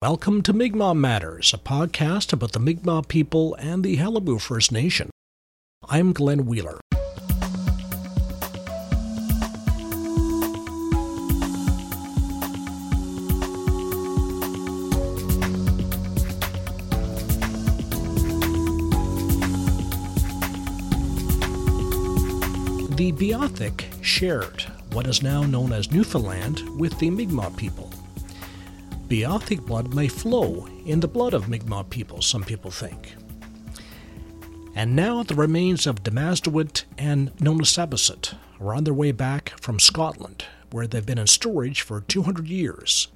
Welcome 0.00 0.42
to 0.42 0.52
Mi'kmaq 0.52 0.96
Matters, 0.96 1.52
a 1.52 1.58
podcast 1.58 2.32
about 2.32 2.52
the 2.52 2.60
Mi'kmaq 2.60 3.08
people 3.08 3.56
and 3.56 3.82
the 3.82 3.96
Qalipu 3.96 4.40
First 4.40 4.70
Nation. 4.70 5.10
I'm 5.88 6.12
Glenn 6.12 6.46
Wheeler. 6.46 6.78
The 22.94 23.10
Beothuk 23.10 24.04
shared 24.04 24.62
what 24.92 25.08
is 25.08 25.24
now 25.24 25.42
known 25.42 25.72
as 25.72 25.90
Newfoundland 25.90 26.62
with 26.78 26.96
the 27.00 27.10
Mi'kmaq 27.10 27.56
people. 27.56 27.92
Beothuk 29.08 29.64
blood 29.64 29.94
may 29.94 30.06
flow 30.06 30.68
in 30.84 31.00
the 31.00 31.08
blood 31.08 31.32
of 31.32 31.48
Mi'kmaq 31.48 31.88
people, 31.88 32.20
some 32.20 32.44
people 32.44 32.70
think. 32.70 33.14
And 34.74 34.94
now 34.94 35.22
the 35.22 35.34
remains 35.34 35.86
of 35.86 36.02
Demasduit 36.02 36.84
and 36.98 37.34
Nonosabasut 37.38 38.34
are 38.60 38.74
on 38.74 38.84
their 38.84 38.92
way 38.92 39.12
back 39.12 39.58
from 39.60 39.78
Scotland, 39.78 40.44
where 40.70 40.86
they've 40.86 41.06
been 41.06 41.18
in 41.18 41.26
storage 41.26 41.80
for 41.80 42.02
200 42.02 42.48
years. 42.48 43.08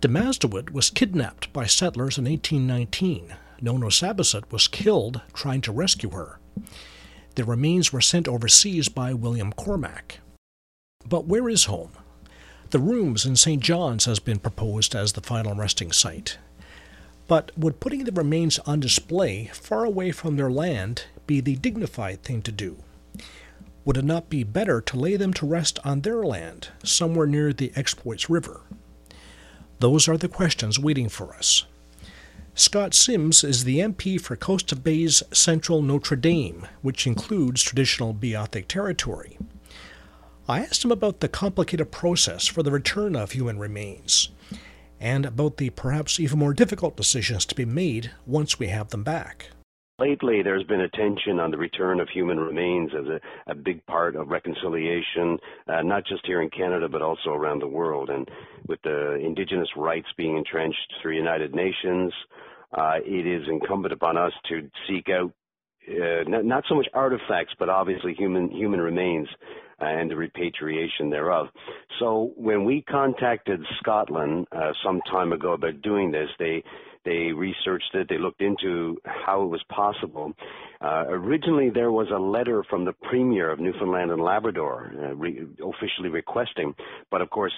Demasduit 0.00 0.70
was 0.70 0.88
kidnapped 0.88 1.52
by 1.52 1.66
settlers 1.66 2.16
in 2.16 2.24
1819. 2.24 3.36
Nonosabasut 3.60 4.50
was 4.50 4.68
killed 4.68 5.20
trying 5.34 5.60
to 5.60 5.72
rescue 5.72 6.10
her. 6.10 6.40
The 7.34 7.44
remains 7.44 7.92
were 7.92 8.00
sent 8.00 8.26
overseas 8.26 8.88
by 8.88 9.12
William 9.12 9.52
Cormack. 9.52 10.20
But 11.06 11.26
where 11.26 11.48
is 11.50 11.66
home? 11.66 11.92
The 12.74 12.80
rooms 12.80 13.24
in 13.24 13.36
St. 13.36 13.62
John's 13.62 14.06
has 14.06 14.18
been 14.18 14.40
proposed 14.40 14.96
as 14.96 15.12
the 15.12 15.20
final 15.20 15.54
resting 15.54 15.92
site. 15.92 16.38
But 17.28 17.56
would 17.56 17.78
putting 17.78 18.02
the 18.02 18.10
remains 18.10 18.58
on 18.66 18.80
display 18.80 19.48
far 19.54 19.84
away 19.84 20.10
from 20.10 20.34
their 20.34 20.50
land 20.50 21.04
be 21.28 21.40
the 21.40 21.54
dignified 21.54 22.24
thing 22.24 22.42
to 22.42 22.50
do? 22.50 22.78
Would 23.84 23.98
it 23.98 24.04
not 24.04 24.28
be 24.28 24.42
better 24.42 24.80
to 24.80 24.98
lay 24.98 25.14
them 25.14 25.32
to 25.34 25.46
rest 25.46 25.78
on 25.84 26.00
their 26.00 26.24
land, 26.24 26.70
somewhere 26.82 27.28
near 27.28 27.52
the 27.52 27.70
Exploits 27.76 28.28
River? 28.28 28.62
Those 29.78 30.08
are 30.08 30.18
the 30.18 30.26
questions 30.26 30.76
waiting 30.76 31.08
for 31.08 31.32
us. 31.32 31.66
Scott 32.56 32.92
Sims 32.92 33.44
is 33.44 33.62
the 33.62 33.78
MP 33.78 34.20
for 34.20 34.34
Coast 34.34 34.82
Bay's 34.82 35.22
Central 35.30 35.80
Notre 35.80 36.16
Dame, 36.16 36.66
which 36.82 37.06
includes 37.06 37.62
traditional 37.62 38.12
Beothuk 38.12 38.66
territory. 38.66 39.38
I 40.46 40.60
asked 40.60 40.84
him 40.84 40.92
about 40.92 41.20
the 41.20 41.28
complicated 41.28 41.90
process 41.90 42.46
for 42.46 42.62
the 42.62 42.70
return 42.70 43.16
of 43.16 43.32
human 43.32 43.58
remains 43.58 44.28
and 45.00 45.24
about 45.24 45.56
the 45.56 45.70
perhaps 45.70 46.20
even 46.20 46.38
more 46.38 46.52
difficult 46.52 46.96
decisions 46.96 47.46
to 47.46 47.54
be 47.54 47.64
made 47.64 48.10
once 48.26 48.58
we 48.58 48.68
have 48.68 48.90
them 48.90 49.02
back. 49.02 49.48
Lately, 49.98 50.42
there's 50.42 50.64
been 50.64 50.82
attention 50.82 51.40
on 51.40 51.50
the 51.50 51.56
return 51.56 51.98
of 51.98 52.08
human 52.08 52.38
remains 52.38 52.90
as 52.98 53.06
a, 53.06 53.20
a 53.50 53.54
big 53.54 53.86
part 53.86 54.16
of 54.16 54.28
reconciliation, 54.28 55.38
uh, 55.68 55.82
not 55.82 56.04
just 56.04 56.26
here 56.26 56.42
in 56.42 56.50
Canada, 56.50 56.88
but 56.90 57.00
also 57.00 57.30
around 57.30 57.60
the 57.60 57.68
world. 57.68 58.10
And 58.10 58.28
with 58.66 58.82
the 58.82 59.14
Indigenous 59.14 59.68
rights 59.76 60.08
being 60.16 60.36
entrenched 60.36 60.92
through 61.00 61.16
United 61.16 61.54
Nations, 61.54 62.12
uh, 62.76 62.96
it 63.04 63.26
is 63.26 63.48
incumbent 63.48 63.94
upon 63.94 64.18
us 64.18 64.32
to 64.48 64.68
seek 64.88 65.08
out 65.08 65.32
not, 66.26 66.44
not, 66.44 66.64
so 66.68 66.74
much 66.74 66.86
artifacts, 66.94 67.54
but 67.58 67.68
obviously 67.68 68.14
human 68.14 68.50
human 68.50 68.80
remains 68.80 69.28
uh, 69.80 69.86
and 69.86 70.10
the 70.10 70.16
repatriation 70.16 71.10
thereof. 71.10 71.48
So 71.98 72.32
when 72.36 72.64
we 72.64 72.82
contacted 72.82 73.60
Scotland 73.80 74.46
uh, 74.52 74.72
some 74.84 75.00
time 75.10 75.32
ago 75.32 75.52
about 75.52 75.82
doing 75.82 76.10
this, 76.10 76.28
they 76.38 76.62
they 77.04 77.32
researched 77.32 77.94
it. 77.94 78.08
They 78.08 78.18
looked 78.18 78.40
into 78.40 78.98
how 79.04 79.42
it 79.42 79.48
was 79.48 79.62
possible. 79.68 80.32
Uh, 80.80 81.04
originally, 81.08 81.70
there 81.70 81.90
was 81.90 82.08
a 82.10 82.18
letter 82.18 82.64
from 82.70 82.84
the 82.84 82.92
Premier 82.92 83.50
of 83.50 83.60
Newfoundland 83.60 84.10
and 84.10 84.22
Labrador 84.22 84.92
uh, 84.96 85.14
re- 85.14 85.46
officially 85.62 86.08
requesting, 86.08 86.74
but 87.10 87.20
of 87.20 87.28
course, 87.30 87.52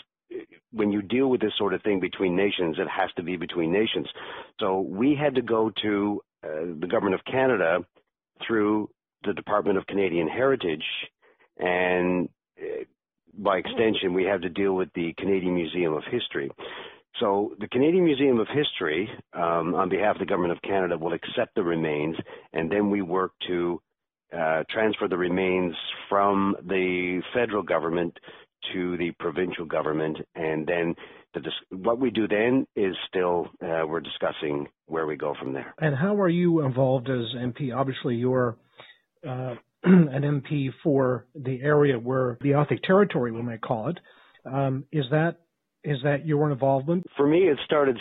when 0.73 0.91
you 0.91 1.03
deal 1.03 1.29
with 1.29 1.41
this 1.41 1.53
sort 1.57 1.75
of 1.75 1.83
thing 1.83 2.01
between 2.01 2.35
nations, 2.35 2.77
it 2.79 2.89
has 2.89 3.11
to 3.17 3.23
be 3.23 3.37
between 3.37 3.73
nations. 3.73 4.09
So 4.59 4.81
we 4.81 5.15
had 5.15 5.37
to 5.37 5.43
go 5.43 5.71
to 5.83 6.21
uh, 6.43 6.49
the 6.81 6.89
government 6.89 7.15
of 7.15 7.25
Canada 7.25 7.79
through 8.47 8.91
the 9.25 9.33
Department 9.33 9.79
of 9.79 9.87
Canadian 9.87 10.29
Heritage, 10.29 10.85
and 11.59 12.29
uh, 12.61 12.85
by 13.39 13.59
extension, 13.59 14.15
we 14.15 14.25
have 14.25 14.41
to 14.43 14.49
deal 14.49 14.75
with 14.75 14.89
the 14.95 15.13
Canadian 15.19 15.55
Museum 15.55 15.93
of 15.93 16.03
History. 16.11 16.51
So 17.21 17.55
the 17.59 17.69
Canadian 17.69 18.05
Museum 18.05 18.39
of 18.41 18.47
History, 18.49 19.09
um, 19.33 19.75
on 19.75 19.89
behalf 19.89 20.17
of 20.17 20.21
the 20.21 20.27
Government 20.27 20.53
of 20.53 20.63
Canada, 20.63 20.99
will 20.99 21.15
accept 21.15 21.55
the 21.55 21.63
remains, 21.63 22.17
and 22.53 22.71
then 22.71 22.91
we 22.91 23.03
work 23.03 23.33
to 23.47 23.81
uh, 24.37 24.65
transfer 24.71 25.09
the 25.09 25.17
remains 25.17 25.75
from 26.09 26.57
the 26.67 27.23
federal 27.33 27.63
government 27.63 28.17
to 28.73 28.97
the 28.99 29.13
provincial 29.19 29.65
government, 29.65 30.19
and 30.35 30.67
then 30.67 30.95
the, 30.95 30.97
what 31.71 31.99
we 31.99 32.11
do 32.11 32.29
then 32.29 32.67
is 32.77 32.95
still 33.09 33.49
uh, 33.63 33.87
we're 33.87 34.01
discussing 34.01 34.69
where 34.87 35.07
we 35.07 35.17
go 35.17 35.35
from 35.39 35.53
there. 35.53 35.75
And 35.79 35.95
how 35.95 36.21
are 36.21 36.29
you 36.29 36.65
involved 36.65 37.09
as 37.09 37.35
MP? 37.37 37.75
Obviously, 37.75 38.17
you're 38.17 38.57
uh, 39.27 39.55
an 39.83 40.43
MP 40.43 40.71
for 40.83 41.27
the 41.35 41.61
area 41.63 41.99
where 41.99 42.39
the 42.41 42.51
Beothuk 42.51 42.83
territory, 42.83 43.33
we 43.33 43.43
may 43.43 43.59
call 43.59 43.89
it. 43.89 43.99
Um, 44.45 44.85
is 44.93 45.05
that 45.11 45.41
is 45.85 45.99
that 46.03 46.27
your 46.27 46.51
involvement? 46.51 47.07
For 47.17 47.27
me, 47.27 47.49
it 47.49 47.59
started 47.65 47.97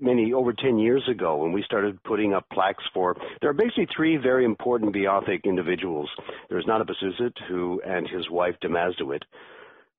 many 0.00 0.32
over 0.32 0.54
10 0.54 0.78
years 0.78 1.06
ago 1.10 1.36
when 1.36 1.52
we 1.52 1.62
started 1.62 2.02
putting 2.02 2.32
up 2.32 2.46
plaques 2.50 2.84
for. 2.94 3.14
There 3.40 3.50
are 3.50 3.54
basically 3.54 3.88
three 3.94 4.16
very 4.16 4.44
important 4.44 4.94
Beothuk 4.94 5.44
individuals. 5.44 6.08
There's 6.48 6.64
Nonosabasut, 6.64 7.32
who 7.48 7.82
and 7.86 8.08
his 8.08 8.30
wife 8.30 8.54
Demasduit. 8.62 9.22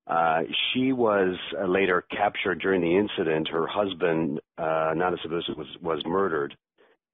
Uh, 0.08 0.44
she 0.74 0.94
was 0.94 1.36
uh, 1.60 1.66
later 1.66 2.04
captured 2.12 2.62
during 2.62 2.82
the 2.82 2.96
incident. 2.96 3.50
Her 3.50 3.68
husband, 3.68 4.40
uh, 4.58 4.94
Nonosabasut, 4.96 5.58
was 5.58 5.68
was 5.82 6.02
murdered, 6.06 6.56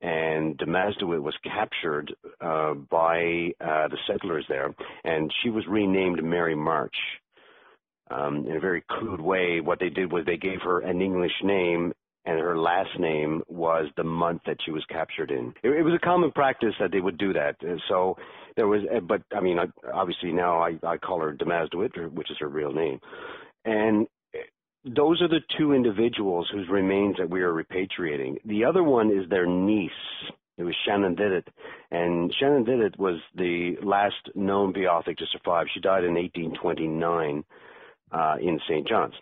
and 0.02 0.58
Demasduit 0.58 1.22
was 1.22 1.36
captured 1.44 2.14
uh, 2.40 2.76
by 2.76 3.52
uh, 3.60 3.88
the 3.88 3.98
settlers 4.06 4.46
there, 4.48 4.76
and 5.04 5.34
she 5.42 5.50
was 5.50 5.66
renamed 5.68 6.24
Mary 6.24 6.56
March. 6.56 6.96
Um, 8.12 8.46
in 8.48 8.58
a 8.58 8.60
very 8.60 8.84
crude 8.88 9.22
way, 9.22 9.60
what 9.60 9.80
they 9.80 9.90
did 9.90 10.12
was 10.12 10.26
they 10.26 10.38
gave 10.38 10.62
her 10.62 10.82
an 10.82 11.02
English 11.02 11.32
name 11.42 11.94
and 12.26 12.40
her 12.40 12.58
last 12.58 12.98
name 13.00 13.42
was 13.48 13.88
the 13.98 14.04
month 14.04 14.42
that 14.46 14.58
she 14.64 14.72
was 14.72 14.84
captured 14.90 15.32
in. 15.32 15.54
It, 15.64 15.70
it 15.70 15.84
was 15.84 15.94
a 15.94 16.06
common 16.06 16.32
practice 16.32 16.74
that 16.80 16.92
they 16.92 17.02
would 17.02 17.18
do 17.18 17.34
that. 17.34 17.58
So 17.90 18.18
there 18.56 18.68
was, 18.68 18.82
uh, 18.96 19.00
but 19.00 19.22
I 19.36 19.42
mean, 19.42 19.58
obviously 19.94 20.32
now 20.32 20.62
I, 20.62 20.78
I 20.86 20.98
call 20.98 21.22
her 21.22 21.34
Demasduit, 21.34 22.12
which 22.12 22.32
is 22.32 22.38
her 22.40 22.48
real 22.48 22.72
name. 22.72 23.00
And 23.66 24.08
uh, 24.36 24.40
those 24.86 25.22
are 25.22 25.28
the 25.28 25.42
two 25.58 25.74
individuals 25.74 26.50
whose 26.52 26.68
remains 26.70 27.16
that 27.18 27.30
we 27.30 27.42
are 27.42 27.54
repatriating. 27.54 28.38
The 28.46 28.66
other 28.66 28.84
one 28.84 29.10
is 29.10 29.30
their 29.30 29.46
niece. 29.46 29.92
It 30.58 30.64
was 30.64 30.76
Shanawdithit. 30.88 31.48
And 31.92 32.34
Shanawdithit 32.42 32.98
was 32.98 33.20
the 33.36 33.78
last 33.82 34.30
known 34.36 34.74
Beothuk 34.74 35.18
to 35.18 35.26
survive. 35.32 35.68
She 35.74 35.80
died 35.80 36.04
in 36.04 36.14
1829 36.14 37.44
uh, 38.12 38.36
in 38.40 38.60
St. 38.68 38.88
John's. 38.88 39.16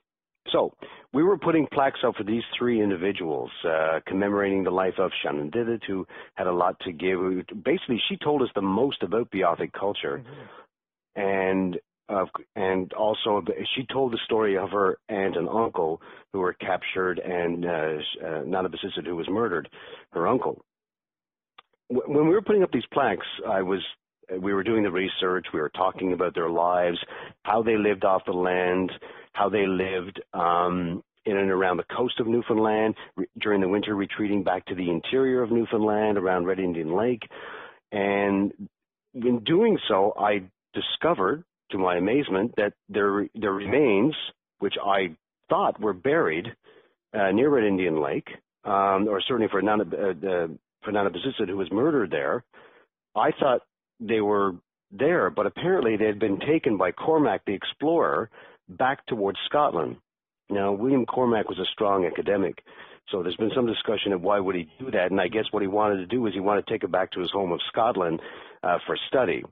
So 0.50 0.74
we 1.13 1.24
were 1.24 1.38
putting 1.38 1.68
plaques 1.72 2.00
up 2.06 2.16
for 2.16 2.24
these 2.24 2.44
three 2.57 2.81
individuals, 2.81 3.52
uh, 3.63 4.00
commemorating 4.07 4.63
the 4.63 4.72
life 4.72 4.96
of 4.97 5.12
Shanawdithit, 5.24 5.84
who 5.85 6.06
had 6.35 6.47
a 6.47 6.52
lot 6.52 6.79
to 6.81 6.91
give. 6.91 7.19
Basically, 7.63 8.02
she 8.09 8.18
told 8.18 8.41
us 8.41 8.50
the 8.56 8.62
most 8.62 9.03
about 9.03 9.30
Beothuk 9.31 9.72
culture, 9.74 10.24
mm-hmm. 10.24 11.22
and 11.22 11.80
uh, 12.09 12.25
and 12.56 12.91
also 12.94 13.44
she 13.75 13.85
told 13.85 14.12
the 14.12 14.19
story 14.25 14.57
of 14.57 14.72
her 14.72 14.97
aunt 15.09 15.38
and 15.38 15.47
uncle 15.47 16.01
who 16.34 16.40
were 16.40 16.53
captured, 16.53 17.19
and 17.19 17.66
uh, 17.66 17.97
uh, 18.25 18.41
Nana 18.46 18.69
who 19.06 19.16
was 19.16 19.30
murdered, 19.30 19.69
her 20.12 20.27
uncle. 20.27 20.63
When 21.89 22.27
we 22.27 22.33
were 22.33 22.42
putting 22.42 22.63
up 22.63 22.71
these 22.71 22.86
plaques, 22.94 23.27
I 23.48 23.62
was 23.62 23.81
we 24.39 24.54
were 24.54 24.63
doing 24.63 24.83
the 24.83 24.92
research, 24.92 25.48
we 25.54 25.60
were 25.60 25.71
talking 25.75 26.13
about 26.13 26.33
their 26.36 26.50
lives, 26.50 26.98
how 27.44 27.63
they 27.63 27.75
lived 27.75 28.06
off 28.06 28.24
the 28.25 28.31
land, 28.31 28.92
how 29.33 29.50
they 29.50 29.66
lived 29.66 30.22
um, 30.33 31.04
in 31.25 31.38
and 31.38 31.51
around 31.51 31.78
the 31.78 31.95
coast 31.95 32.19
of 32.19 32.28
Newfoundland 32.28 32.95
re- 33.16 33.28
during 33.39 33.62
the 33.62 33.68
winter, 33.68 33.95
retreating 33.95 34.44
back 34.44 34.66
to 34.66 34.75
the 34.75 34.89
interior 34.89 35.42
of 35.42 35.51
Newfoundland 35.51 36.18
around 36.18 36.45
Red 36.45 36.60
Indian 36.60 36.95
Lake. 36.95 37.24
And 37.92 38.51
in 39.13 39.39
doing 39.44 39.78
so, 39.88 40.13
I 40.18 40.44
discovered, 40.74 41.44
to 41.72 41.78
my 41.78 41.98
amazement, 41.98 42.54
that 42.57 42.74
their 42.89 43.28
their 43.36 43.54
remains, 43.54 44.16
which 44.60 44.75
I 44.83 45.16
thought 45.50 45.80
were 45.80 45.94
buried 45.94 46.48
uh, 47.13 47.31
near 47.31 47.50
Red 47.50 47.66
Indian 47.66 48.01
Lake, 48.01 48.30
um, 48.63 49.07
or 49.07 49.22
certainly 49.22 49.50
for 49.50 49.62
Nana, 49.62 49.84
uh, 49.84 50.48
Nana 50.89 51.10
who 51.45 51.57
was 51.57 51.72
murdered 51.72 52.12
there, 52.12 52.44
I 53.16 53.31
thought 53.31 53.62
they 54.00 54.22
were 54.22 54.56
there, 54.92 55.30
but 55.30 55.45
apparently 55.45 55.98
they 55.98 56.06
had 56.06 56.19
been 56.19 56.39
taken 56.39 56.77
by 56.77 56.92
Cormack 56.92 57.45
the 57.45 57.54
explorer 57.54 58.30
back 58.77 59.06
towards 59.06 59.38
Scotland. 59.45 59.97
Now, 60.50 60.71
William 60.73 61.06
Cormack 61.06 61.47
was 61.47 61.59
a 61.59 61.71
strong 61.71 62.06
academic, 62.06 62.63
so 63.09 63.23
there's 63.23 63.38
been 63.38 63.51
some 63.56 63.68
discussion 63.68 64.13
of 64.13 64.21
why 64.21 64.39
would 64.39 64.56
he 64.56 64.69
do 64.79 64.91
that, 64.91 65.12
and 65.12 65.19
I 65.19 65.27
guess 65.27 65.45
what 65.51 65.62
he 65.62 65.68
wanted 65.68 65.97
to 65.97 66.06
do 66.06 66.27
is 66.27 66.33
he 66.33 66.39
wanted 66.39 66.65
to 66.65 66.73
take 66.73 66.83
it 66.83 66.91
back 66.91 67.12
to 67.12 67.19
his 67.19 67.31
home 67.31 67.51
of 67.51 67.59
Scotland 67.69 68.19
uh, 68.63 68.77
for 68.85 68.97
study. 69.07 69.44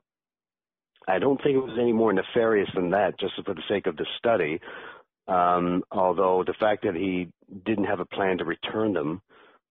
I 1.08 1.18
don't 1.18 1.42
think 1.42 1.56
it 1.56 1.64
was 1.64 1.78
any 1.80 1.92
more 1.92 2.12
nefarious 2.12 2.68
than 2.74 2.90
that, 2.90 3.18
just 3.18 3.34
for 3.44 3.54
the 3.54 3.62
sake 3.68 3.86
of 3.86 3.96
the 3.96 4.06
study. 4.18 4.60
Um, 5.26 5.82
although 5.90 6.44
the 6.46 6.54
fact 6.58 6.84
that 6.84 6.94
he 6.94 7.28
didn't 7.64 7.84
have 7.84 8.00
a 8.00 8.04
plan 8.04 8.38
to 8.38 8.44
return 8.44 8.92
them 8.92 9.22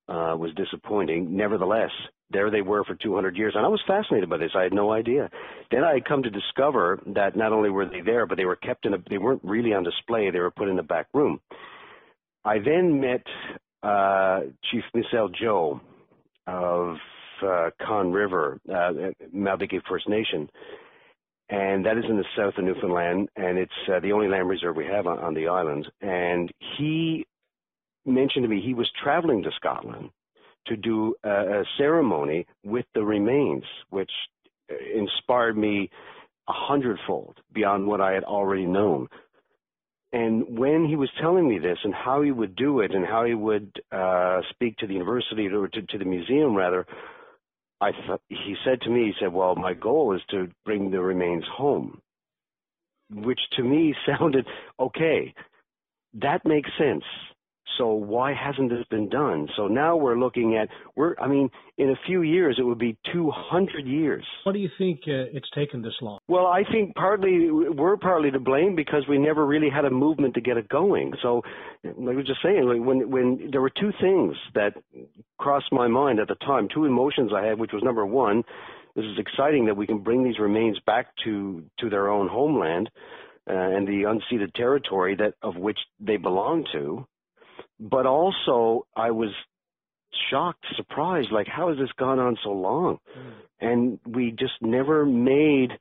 uh, 0.10 0.36
was 0.36 0.52
disappointing. 0.56 1.36
Nevertheless, 1.36 1.92
there 2.32 2.50
they 2.52 2.62
were 2.62 2.84
for 2.84 2.96
200 2.96 3.38
years, 3.38 3.54
and 3.56 3.66
I 3.66 3.70
was 3.70 3.82
fascinated 3.88 4.30
by 4.30 4.38
this. 4.38 4.52
I 4.56 4.64
had 4.64 4.74
no 4.74 4.92
idea. 4.92 5.30
Then 5.72 5.84
I 5.84 5.94
had 5.94 6.06
come 6.06 6.24
to 6.24 6.30
discover 6.30 7.00
that 7.08 7.36
not 7.36 7.54
only 7.54 7.70
were 7.70 7.86
they 7.86 8.02
there, 8.02 8.26
but 8.26 8.38
they 8.38 8.46
were 8.46 8.56
kept 8.56 8.86
in 8.86 8.94
a. 8.94 8.98
They 9.10 9.18
weren't 9.18 9.44
really 9.44 9.74
on 9.74 9.84
display. 9.84 10.30
They 10.30 10.40
were 10.40 10.52
put 10.52 10.70
in 10.70 10.76
the 10.76 10.84
back 10.84 11.08
room. 11.14 11.40
I 12.46 12.60
then 12.60 13.00
met 13.00 13.24
uh, 13.84 14.42
Chief 14.72 14.84
Mi'sel 14.94 15.30
Joe 15.30 15.82
of 16.48 16.98
uh, 17.46 17.70
Conne 17.86 18.12
River, 18.12 18.60
uh, 18.74 18.92
First 19.88 20.10
Nation, 20.10 20.50
and 21.50 21.86
that 21.86 21.98
is 21.98 22.04
in 22.08 22.18
the 22.18 22.26
south 22.38 22.54
of 22.58 22.64
Newfoundland, 22.64 23.30
and 23.36 23.58
it's 23.58 23.72
uh, 23.92 24.00
the 24.00 24.12
only 24.12 24.28
land 24.28 24.48
reserve 24.48 24.76
we 24.76 24.86
have 24.86 25.08
on, 25.08 25.20
on 25.20 25.34
the 25.34 25.48
island. 25.48 25.88
And 26.02 26.52
he 26.78 27.26
mentioned 28.06 28.44
to 28.44 28.50
me 28.50 28.62
he 28.62 28.74
was 28.74 28.90
traveling 29.04 29.44
to 29.44 29.52
Scotland 29.56 30.10
to 30.68 30.76
do 30.78 31.16
a, 31.24 31.30
a 31.62 31.64
ceremony 31.78 32.46
with 32.64 32.86
the 32.94 33.04
remains, 33.04 33.64
which 33.90 34.12
inspired 34.96 35.58
me 35.58 35.90
a 36.48 36.54
hundredfold 36.54 37.38
beyond 37.54 37.88
what 37.88 38.02
I 38.02 38.14
had 38.14 38.24
already 38.24 38.66
known. 38.66 39.08
And 40.12 40.58
when 40.58 40.86
he 40.86 40.96
was 40.96 41.10
telling 41.22 41.48
me 41.48 41.60
this 41.60 41.78
and 41.84 41.94
how 41.94 42.24
he 42.24 42.32
would 42.32 42.56
do 42.56 42.80
it 42.80 42.92
and 42.96 43.06
how 43.06 43.26
he 43.26 43.36
would 43.36 43.72
uh, 43.92 44.42
speak 44.50 44.78
to 44.78 44.88
the 44.88 44.94
university 44.94 45.48
or 45.48 45.68
to, 45.68 45.82
to 45.82 45.98
the 46.00 46.06
museum 46.06 46.56
rather, 46.56 46.88
I 47.80 47.92
th- 47.92 48.20
he 48.28 48.56
said 48.66 48.82
to 48.82 48.90
me, 48.90 49.06
he 49.06 49.14
said, 49.20 49.32
well, 49.32 49.56
my 49.56 49.74
goal 49.74 50.16
is 50.16 50.22
to 50.32 50.50
bring 50.66 50.90
the 50.90 51.00
remains 51.00 51.46
home, 51.52 52.02
which 53.12 53.40
to 53.58 53.64
me 53.64 53.94
sounded 54.08 54.48
okay. 54.80 55.34
That 56.16 56.44
makes 56.44 56.70
sense. 56.78 57.04
So 57.78 57.94
why 57.94 58.34
hasn't 58.34 58.70
this 58.70 58.86
been 58.90 59.10
done? 59.10 59.48
So 59.56 59.68
now 59.68 59.96
we're 59.96 60.18
looking 60.18 60.58
at 60.58 60.70
we're 60.96 61.16
I 61.20 61.28
mean 61.28 61.50
in 61.78 61.90
a 61.92 61.96
few 62.06 62.22
years 62.24 62.58
it 62.60 62.64
would 62.64 62.78
be 62.78 62.98
200 63.14 63.86
years. 63.86 64.26
What 64.44 64.54
do 64.54 64.60
you 64.60 64.70
think 64.78 65.02
uh, 65.08 65.32
it's 65.34 65.50
taken 65.56 65.82
this 65.82 65.94
long? 66.02 66.20
Well, 66.28 66.46
I 66.46 66.64
think 66.72 66.96
partly 66.96 67.50
we're 67.52 67.98
partly 67.98 68.32
to 68.32 68.40
blame 68.40 68.76
because 68.76 69.04
we 69.08 69.18
never 69.18 69.46
really 69.46 69.70
had 69.70 69.86
a 69.86 69.90
movement 69.90 70.34
to 70.36 70.42
get 70.42 70.58
it 70.58 70.68
going. 70.70 71.14
So 71.22 71.42
like 71.84 72.14
I 72.14 72.18
was 72.18 72.28
just 72.28 72.42
saying 72.44 72.64
like 72.64 72.86
when 72.86 73.10
when 73.10 73.50
there 73.52 73.62
were 73.62 73.72
two 73.72 73.92
things 74.02 74.36
that 74.56 74.74
crossed 75.38 75.72
my 75.72 75.88
mind 75.88 76.20
at 76.20 76.28
the 76.28 76.36
time, 76.36 76.68
two 76.74 76.86
emotions 76.86 77.32
I 77.36 77.46
had 77.46 77.60
which 77.60 77.72
was 77.72 77.84
number 77.84 78.06
1, 78.06 78.44
this 78.96 79.06
is 79.06 79.18
exciting 79.20 79.66
that 79.66 79.78
we 79.78 79.88
can 79.88 80.00
bring 80.00 80.24
these 80.24 80.40
remains 80.40 80.80
back 80.86 81.08
to 81.24 81.64
to 81.80 81.90
their 81.90 82.10
own 82.10 82.28
homeland. 82.28 82.90
Uh, 83.50 83.54
and 83.54 83.88
the 83.88 84.04
unceded 84.04 84.54
territory 84.54 85.16
that 85.16 85.34
of 85.42 85.56
which 85.56 85.80
they 86.00 86.18
belong 86.18 86.64
to, 86.72 87.04
but 87.80 88.06
also 88.06 88.86
I 88.96 89.12
was 89.12 89.30
shocked, 90.30 90.66
surprised, 90.76 91.32
like 91.32 91.48
how 91.48 91.70
has 91.70 91.78
this 91.78 91.92
gone 91.98 92.20
on 92.20 92.38
so 92.44 92.52
long? 92.52 93.00
Mm. 93.18 93.32
And 93.62 94.00
we 94.06 94.32
just 94.32 94.54
never 94.62 95.06
made 95.06 95.72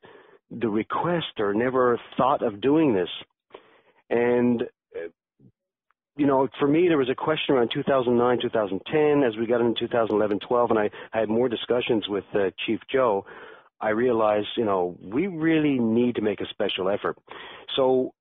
the 0.50 0.69
request 0.69 1.39
or 1.39 1.55
never 1.55 2.00
thought 2.17 2.43
of 2.43 2.61
doing 2.61 2.95
this. 2.95 3.09
And 4.11 4.65
you 6.19 6.27
know, 6.27 6.49
for 6.59 6.67
me, 6.67 6.89
there 6.89 6.99
was 6.99 7.09
a 7.09 7.15
question 7.15 7.55
around 7.55 7.71
2009, 7.73 8.41
2010. 8.43 9.23
As 9.23 9.37
we 9.39 9.47
got 9.47 9.61
into 9.61 9.87
2011, 9.87 10.41
12, 10.41 10.71
and 10.71 10.79
I, 10.79 10.91
I 11.12 11.21
had 11.21 11.29
more 11.29 11.49
discussions 11.49 12.09
with 12.09 12.25
uh, 12.35 12.50
Chief 12.67 12.81
Joe, 12.93 13.25
I 13.81 13.91
realized, 13.91 14.49
you 14.56 14.65
know, 14.65 14.97
we 15.00 15.29
really 15.29 15.79
need 15.79 16.17
to 16.17 16.21
make 16.21 16.41
a 16.41 16.49
special 16.50 16.91
effort. 16.91 17.17
So 17.77 18.12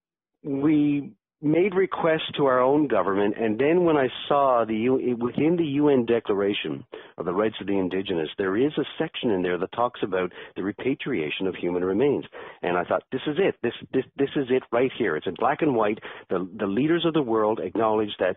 we 0.43 1.11
made 1.41 1.75
requests 1.75 2.31
to 2.35 2.45
our 2.45 2.59
own 2.59 2.87
government, 2.87 3.35
and 3.39 3.59
then 3.59 3.83
when 3.83 3.95
I 3.95 4.07
saw 4.27 4.65
the 4.65 4.89
within 5.13 5.55
the 5.55 5.65
UN 5.65 6.05
Declaration 6.05 6.83
of 7.17 7.25
the 7.25 7.33
Rights 7.33 7.55
of 7.61 7.67
the 7.67 7.77
Indigenous, 7.77 8.29
there 8.37 8.57
is 8.57 8.71
a 8.77 8.83
section 8.97 9.31
in 9.31 9.43
there 9.43 9.57
that 9.57 9.71
talks 9.73 9.99
about 10.01 10.31
the 10.55 10.63
repatriation 10.63 11.45
of 11.45 11.55
human 11.55 11.83
remains, 11.83 12.25
and 12.63 12.75
I 12.75 12.83
thought 12.83 13.03
this 13.11 13.21
is 13.27 13.37
it. 13.37 13.55
This 13.61 13.73
this 13.93 14.05
this 14.17 14.29
is 14.35 14.47
it 14.49 14.63
right 14.71 14.91
here. 14.97 15.15
It's 15.15 15.27
in 15.27 15.35
black 15.37 15.61
and 15.61 15.75
white. 15.75 15.99
The 16.29 16.49
the 16.57 16.67
leaders 16.67 17.05
of 17.05 17.13
the 17.13 17.21
world 17.21 17.59
acknowledge 17.59 18.15
that 18.19 18.35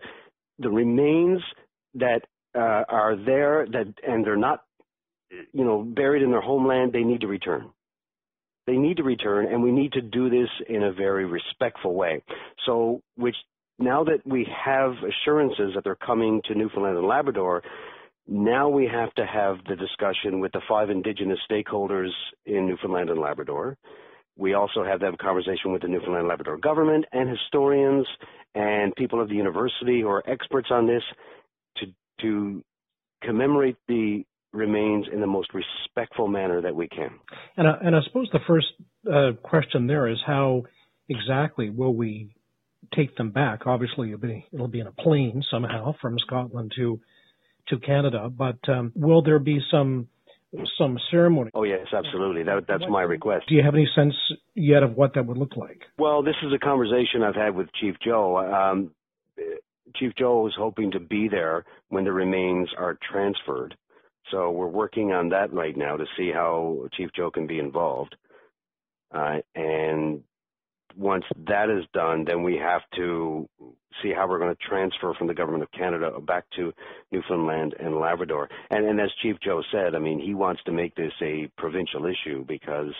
the 0.59 0.69
remains 0.69 1.41
that 1.95 2.21
uh, 2.53 2.83
are 2.87 3.15
there 3.15 3.65
that 3.71 3.93
and 4.07 4.23
they're 4.25 4.37
not 4.37 4.61
you 5.53 5.65
know 5.65 5.81
buried 5.81 6.21
in 6.21 6.29
their 6.29 6.41
homeland, 6.41 6.93
they 6.93 7.03
need 7.03 7.21
to 7.21 7.27
return. 7.27 7.71
They 8.67 8.77
need 8.77 8.97
to 8.97 9.03
return, 9.03 9.47
and 9.47 9.63
we 9.63 9.71
need 9.71 9.93
to 9.93 10.01
do 10.01 10.29
this 10.29 10.49
in 10.69 10.83
a 10.83 10.93
very 10.93 11.25
respectful 11.25 11.93
way. 11.95 12.21
So, 12.65 13.01
which 13.15 13.35
now 13.79 14.03
that 14.03 14.25
we 14.25 14.47
have 14.65 14.93
assurances 15.03 15.71
that 15.73 15.83
they're 15.83 15.95
coming 15.95 16.41
to 16.45 16.55
Newfoundland 16.55 16.97
and 16.97 17.07
Labrador, 17.07 17.63
now 18.27 18.69
we 18.69 18.87
have 18.87 19.13
to 19.15 19.25
have 19.25 19.57
the 19.67 19.75
discussion 19.75 20.39
with 20.39 20.51
the 20.51 20.61
five 20.69 20.89
Indigenous 20.89 21.39
stakeholders 21.49 22.11
in 22.45 22.67
Newfoundland 22.67 23.09
and 23.09 23.19
Labrador. 23.19 23.77
We 24.37 24.53
also 24.53 24.83
have 24.83 25.01
a 25.01 25.17
conversation 25.17 25.71
with 25.71 25.81
the 25.81 25.87
Newfoundland 25.87 26.21
and 26.21 26.27
Labrador 26.27 26.57
government 26.57 27.05
and 27.11 27.29
historians 27.29 28.07
and 28.55 28.95
people 28.95 29.21
of 29.21 29.29
the 29.29 29.35
university 29.35 30.01
who 30.01 30.09
are 30.09 30.23
experts 30.29 30.69
on 30.71 30.87
this 30.87 31.03
to, 31.77 31.87
to 32.21 32.63
commemorate 33.23 33.77
the 33.87 34.23
remains 34.53 35.07
in 35.11 35.21
the 35.21 35.27
most 35.27 35.49
respectful 35.53 36.27
manner 36.27 36.61
that 36.61 36.75
we 36.75 36.87
can. 36.87 37.11
And 37.57 37.67
I, 37.67 37.77
and 37.83 37.95
I 37.95 37.99
suppose 38.03 38.29
the 38.33 38.39
first 38.47 38.67
uh, 39.11 39.31
question 39.41 39.87
there 39.87 40.07
is 40.07 40.17
how 40.25 40.63
exactly 41.07 41.69
will 41.69 41.93
we 41.93 42.35
take 42.93 43.15
them 43.15 43.31
back? 43.31 43.65
Obviously, 43.65 44.09
it'll 44.09 44.19
be, 44.19 44.45
it'll 44.51 44.67
be 44.67 44.81
in 44.81 44.87
a 44.87 44.91
plane 44.91 45.43
somehow 45.49 45.93
from 46.01 46.17
Scotland 46.19 46.73
to 46.75 46.99
to 47.67 47.77
Canada, 47.77 48.27
but 48.27 48.57
um, 48.67 48.91
will 48.95 49.21
there 49.21 49.39
be 49.39 49.59
some 49.71 50.07
some 50.77 50.97
ceremony? 51.09 51.51
Oh 51.53 51.63
yes, 51.63 51.87
absolutely. 51.93 52.43
That 52.43 52.65
that's 52.67 52.83
my 52.89 53.03
request. 53.03 53.45
Do 53.47 53.55
you 53.55 53.63
have 53.63 53.75
any 53.75 53.87
sense 53.95 54.13
yet 54.55 54.83
of 54.83 54.95
what 54.95 55.13
that 55.13 55.25
would 55.25 55.37
look 55.37 55.55
like? 55.55 55.81
Well, 55.97 56.23
this 56.23 56.35
is 56.43 56.51
a 56.53 56.59
conversation 56.59 57.23
I've 57.23 57.35
had 57.35 57.55
with 57.55 57.67
Chief 57.79 57.95
Joe. 58.03 58.37
Um, 58.37 58.91
Chief 59.95 60.11
Joe 60.17 60.47
is 60.47 60.53
hoping 60.57 60.91
to 60.91 60.99
be 60.99 61.27
there 61.29 61.65
when 61.89 62.03
the 62.03 62.11
remains 62.11 62.69
are 62.77 62.97
transferred. 63.11 63.75
So 64.31 64.51
we're 64.51 64.67
working 64.67 65.11
on 65.11 65.29
that 65.29 65.53
right 65.53 65.75
now 65.75 65.97
to 65.97 66.05
see 66.17 66.31
how 66.33 66.87
Chief 66.93 67.09
Joe 67.15 67.31
can 67.31 67.47
be 67.47 67.59
involved. 67.59 68.15
Uh, 69.13 69.39
and 69.55 70.23
once 70.97 71.25
that 71.47 71.69
is 71.69 71.85
done, 71.93 72.25
then 72.25 72.43
we 72.43 72.55
have 72.57 72.81
to 72.95 73.47
see 74.01 74.11
how 74.15 74.27
we're 74.27 74.39
going 74.39 74.55
to 74.55 74.67
transfer 74.67 75.13
from 75.13 75.27
the 75.27 75.33
government 75.33 75.63
of 75.63 75.71
Canada 75.71 76.11
back 76.21 76.45
to 76.55 76.73
Newfoundland 77.11 77.75
and 77.79 77.99
Labrador. 77.99 78.49
And, 78.69 78.85
and 78.85 78.99
as 78.99 79.09
Chief 79.21 79.35
Joe 79.43 79.61
said, 79.71 79.95
I 79.95 79.99
mean, 79.99 80.19
he 80.19 80.33
wants 80.33 80.61
to 80.65 80.71
make 80.71 80.95
this 80.95 81.13
a 81.21 81.49
provincial 81.57 82.05
issue 82.05 82.45
because, 82.47 82.93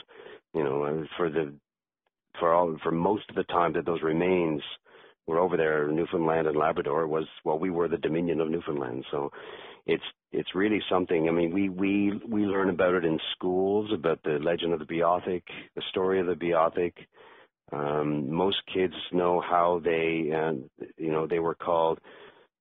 you 0.54 0.64
know, 0.64 1.06
for 1.18 1.30
the 1.30 1.54
for 2.40 2.54
all 2.54 2.78
for 2.82 2.92
most 2.92 3.30
of 3.30 3.36
the 3.36 3.44
time 3.44 3.74
that 3.74 3.86
those 3.86 4.02
remains 4.02 4.62
were 5.28 5.40
over 5.40 5.58
there, 5.58 5.88
Newfoundland 5.88 6.48
and 6.48 6.58
Labrador 6.58 7.08
was 7.08 7.26
well, 7.44 7.60
we 7.60 7.70
were 7.70 7.88
the 7.88 7.98
Dominion 7.98 8.42
of 8.42 8.50
Newfoundland. 8.50 9.06
So 9.12 9.32
it's 9.86 10.04
it's 10.32 10.56
really 10.56 10.82
something. 10.90 11.28
I 11.28 11.32
mean, 11.32 11.52
we 11.52 11.70
we 11.70 12.20
we 12.28 12.46
learn 12.46 12.70
about 12.70 12.96
it 12.96 13.06
in 13.06 13.20
schools 13.36 13.92
about 13.94 14.24
the 14.24 14.40
legend 14.42 14.74
of 14.74 14.80
the 14.80 14.86
Beothuk, 14.86 15.44
the 15.76 15.82
story 15.90 16.20
of 16.20 16.28
the 16.28 16.36
Beothuk. 16.36 16.94
Um, 17.74 18.34
most 18.34 18.58
kids 18.74 18.94
know 19.14 19.42
how 19.42 19.82
they, 19.84 20.30
uh, 20.34 20.86
you 20.98 21.12
know, 21.12 21.26
they 21.28 21.40
were 21.40 21.56
called 21.56 22.00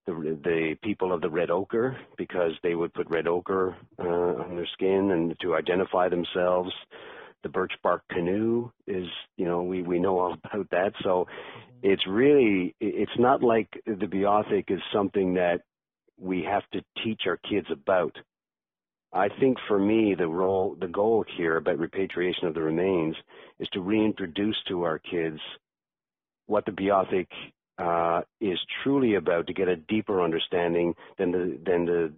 the 0.06 0.38
the 0.42 0.76
people 0.82 1.12
of 1.12 1.20
the 1.20 1.30
red 1.30 1.50
ochre 1.50 1.96
because 2.16 2.52
they 2.62 2.74
would 2.74 2.92
put 2.92 3.08
red 3.10 3.28
ochre 3.28 3.76
uh, 3.98 4.02
on 4.04 4.56
their 4.56 4.68
skin 4.72 5.10
and 5.12 5.38
to 5.40 5.54
identify 5.54 6.08
themselves. 6.08 6.70
The 7.42 7.48
birch 7.48 7.72
bark 7.82 8.02
canoe 8.10 8.70
is, 8.86 9.06
you 9.36 9.46
know, 9.46 9.62
we 9.62 9.82
we 9.82 9.98
know 9.98 10.18
all 10.18 10.34
about 10.44 10.70
that. 10.70 10.92
So 11.02 11.26
it's 11.82 12.06
really 12.06 12.74
it's 12.80 13.18
not 13.18 13.42
like 13.42 13.68
the 13.86 14.06
Beothuk 14.06 14.70
is 14.70 14.80
something 14.92 15.34
that 15.34 15.62
we 16.20 16.42
have 16.42 16.62
to 16.72 16.82
teach 17.02 17.22
our 17.26 17.38
kids 17.38 17.66
about. 17.70 18.16
I 19.12 19.28
think 19.40 19.56
for 19.66 19.78
me, 19.78 20.14
the 20.16 20.28
role, 20.28 20.76
the 20.78 20.86
goal 20.86 21.24
here 21.36 21.56
about 21.56 21.78
repatriation 21.78 22.46
of 22.46 22.54
the 22.54 22.62
remains 22.62 23.16
is 23.58 23.68
to 23.72 23.80
reintroduce 23.80 24.56
to 24.68 24.84
our 24.84 24.98
kids 24.98 25.40
what 26.46 26.64
the 26.64 26.72
Beothuk 26.72 27.26
uh, 27.78 28.22
is 28.40 28.58
truly 28.82 29.14
about 29.14 29.46
to 29.46 29.52
get 29.52 29.68
a 29.68 29.76
deeper 29.76 30.22
understanding 30.22 30.94
than 31.18 31.32
the 31.32 31.58
than 31.64 31.86
the 31.86 32.12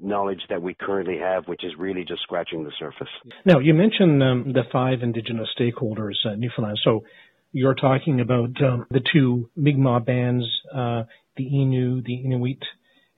knowledge 0.00 0.40
that 0.48 0.62
we 0.62 0.74
currently 0.74 1.18
have, 1.18 1.46
which 1.48 1.64
is 1.64 1.72
really 1.76 2.04
just 2.04 2.22
scratching 2.22 2.64
the 2.64 2.72
surface. 2.78 3.08
Now, 3.44 3.58
you 3.58 3.74
mentioned 3.74 4.22
um, 4.22 4.52
the 4.52 4.62
five 4.72 5.02
Indigenous 5.02 5.48
stakeholders 5.58 6.14
in 6.24 6.40
Newfoundland. 6.40 6.78
So, 6.84 7.04
you're 7.50 7.74
talking 7.74 8.20
about 8.20 8.50
um, 8.62 8.86
the 8.90 9.02
two 9.12 9.50
Mi'kmaq 9.56 10.06
bands, 10.06 10.44
uh, 10.72 11.02
the 11.36 11.44
Innu, 11.44 12.04
the 12.04 12.14
Inuit, 12.14 12.62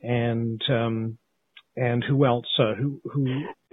and 0.05 0.61
um, 0.69 1.19
and 1.77 2.05
who 2.05 2.25
else? 2.25 2.47
Uh, 2.59 2.75
who 2.75 3.01
who? 3.05 3.27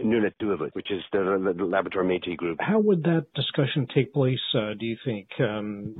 NunatuKavut, 0.04 0.74
which 0.74 0.90
is 0.90 1.02
the, 1.12 1.54
the 1.56 1.64
Labrador 1.64 2.04
Métis 2.04 2.38
group. 2.38 2.58
How 2.60 2.80
would 2.80 3.04
that 3.04 3.28
discussion 3.36 3.88
take 3.94 4.14
place? 4.14 4.40
Uh, 4.56 4.74
do 4.80 4.86
you 4.86 4.98
think? 5.06 5.28
Um, 5.40 5.96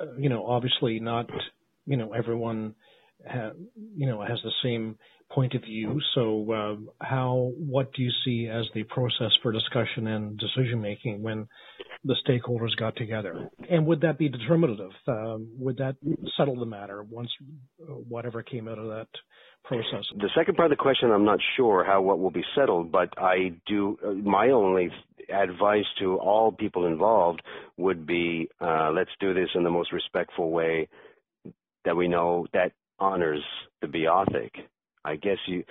uh, 0.00 0.06
you 0.18 0.28
know, 0.28 0.44
obviously 0.46 0.98
not. 1.00 1.30
You 1.86 1.96
know, 1.96 2.12
everyone, 2.12 2.74
ha- 3.26 3.52
you 3.96 4.06
know, 4.06 4.20
has 4.20 4.38
the 4.42 4.52
same 4.62 4.98
point 5.30 5.54
of 5.54 5.62
view. 5.62 6.00
So, 6.14 6.52
uh, 6.52 7.04
how, 7.04 7.52
what 7.56 7.92
do 7.92 8.02
you 8.02 8.10
see 8.24 8.48
as 8.48 8.64
the 8.74 8.82
process 8.84 9.30
for 9.42 9.52
discussion 9.52 10.06
and 10.06 10.38
decision 10.38 10.80
making 10.80 11.22
when 11.22 11.46
the 12.04 12.16
stakeholders 12.26 12.76
got 12.78 12.96
together? 12.96 13.48
And 13.70 13.86
would 13.86 14.02
that 14.02 14.18
be 14.18 14.28
determinative? 14.28 14.90
Um, 15.06 15.48
would 15.58 15.78
that 15.78 15.96
settle 16.36 16.56
the 16.56 16.66
matter 16.66 17.02
once 17.02 17.30
uh, 17.82 17.92
whatever 17.92 18.42
came 18.42 18.68
out 18.68 18.78
of 18.78 18.88
that 18.88 19.08
process? 19.64 20.04
The 20.16 20.30
second 20.36 20.56
part 20.56 20.70
of 20.72 20.78
the 20.78 20.82
question, 20.82 21.10
I'm 21.10 21.24
not 21.24 21.40
sure 21.56 21.84
how 21.84 22.00
what 22.02 22.18
will 22.18 22.30
be 22.30 22.44
settled, 22.54 22.90
but 22.90 23.10
I 23.18 23.52
do. 23.66 23.98
Uh, 24.04 24.12
my 24.12 24.50
only 24.50 24.90
advice 25.28 25.84
to 26.00 26.16
all 26.16 26.52
people 26.52 26.86
involved 26.86 27.42
would 27.76 28.06
be, 28.06 28.48
uh, 28.60 28.90
let's 28.92 29.10
do 29.20 29.34
this 29.34 29.50
in 29.54 29.62
the 29.62 29.70
most 29.70 29.92
respectful 29.92 30.50
way 30.50 30.88
that 31.84 31.96
we 31.96 32.08
know 32.08 32.46
that 32.52 32.72
honors 32.98 33.42
the 33.80 33.86
Beothuk 33.86 34.50
I 35.08 35.16
guess 35.16 35.38
you, 35.46 35.64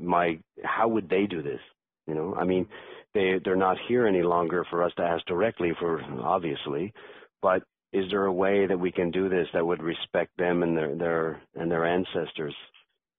my 0.00 0.38
how 0.62 0.88
would 0.88 1.08
they 1.08 1.26
do 1.26 1.42
this? 1.42 1.60
You 2.06 2.14
know, 2.14 2.34
I 2.38 2.44
mean, 2.44 2.66
they 3.14 3.40
they're 3.44 3.56
not 3.56 3.78
here 3.88 4.06
any 4.06 4.22
longer 4.22 4.66
for 4.68 4.82
us 4.82 4.92
to 4.96 5.02
ask 5.02 5.24
directly 5.26 5.72
for 5.78 6.02
obviously, 6.22 6.92
but 7.40 7.62
is 7.92 8.04
there 8.10 8.26
a 8.26 8.32
way 8.32 8.66
that 8.66 8.78
we 8.78 8.92
can 8.92 9.10
do 9.10 9.28
this 9.28 9.46
that 9.54 9.66
would 9.66 9.82
respect 9.82 10.36
them 10.36 10.62
and 10.62 10.76
their 10.76 10.94
their 10.94 11.42
and 11.54 11.70
their 11.70 11.86
ancestors 11.86 12.54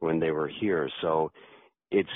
when 0.04 0.20
they 0.20 0.32
were 0.32 0.48
here? 0.48 0.90
So 1.02 1.32
it's 1.92 2.10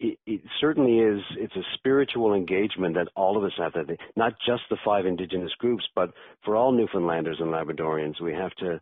it, 0.00 0.18
it, 0.26 0.40
certainly 0.60 0.98
is 0.98 1.20
it's 1.36 1.56
a 1.56 1.74
spiritual 1.74 2.34
engagement 2.34 2.94
that 2.94 3.08
all 3.16 3.36
of 3.36 3.44
us 3.44 3.52
have 3.58 3.72
to 3.72 3.96
not 4.16 4.34
just 4.46 4.62
the 4.70 4.76
five 4.84 5.06
indigenous 5.06 5.50
groups 5.58 5.82
but 5.96 6.12
for 6.44 6.54
all 6.54 6.70
newfoundlanders 6.70 7.40
and 7.40 7.48
labradorians 7.48 8.20
we 8.20 8.32
have 8.32 8.54
to 8.60 8.80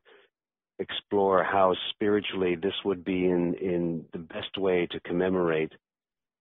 explore 0.78 1.42
how 1.42 1.74
spiritually 1.90 2.56
this 2.56 2.74
would 2.84 3.04
be 3.04 3.24
in, 3.24 3.54
in 3.54 4.04
the 4.12 4.18
best 4.18 4.58
way 4.58 4.86
to 4.90 5.00
commemorate 5.00 5.72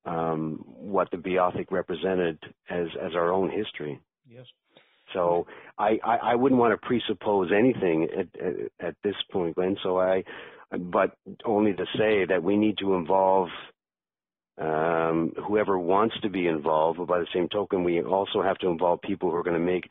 um, 0.05 0.63
what 0.65 1.09
the 1.11 1.17
Beothuk 1.17 1.71
represented 1.71 2.37
as, 2.69 2.87
as 3.01 3.15
our 3.15 3.31
own 3.31 3.49
history. 3.49 3.99
Yes. 4.29 4.45
So 5.13 5.47
I, 5.77 5.97
I, 6.03 6.17
I 6.17 6.35
wouldn't 6.35 6.59
want 6.59 6.79
to 6.79 6.85
presuppose 6.85 7.51
anything 7.57 8.07
at, 8.17 8.41
at, 8.41 8.87
at 8.87 8.95
this 9.03 9.15
point, 9.31 9.55
Glenn. 9.55 9.77
So 9.83 9.99
I, 9.99 10.23
but 10.77 11.15
only 11.45 11.73
to 11.73 11.85
say 11.97 12.25
that 12.25 12.43
we 12.43 12.57
need 12.57 12.77
to 12.79 12.93
involve 12.93 13.49
um, 14.59 15.33
whoever 15.47 15.77
wants 15.77 16.15
to 16.21 16.29
be 16.29 16.47
involved. 16.47 16.97
But 16.99 17.07
by 17.07 17.19
the 17.19 17.27
same 17.33 17.49
token, 17.49 17.83
we 17.83 18.01
also 18.01 18.41
have 18.41 18.57
to 18.59 18.67
involve 18.67 19.01
people 19.01 19.29
who 19.29 19.35
are 19.35 19.43
going 19.43 19.59
to 19.59 19.65
make 19.73 19.89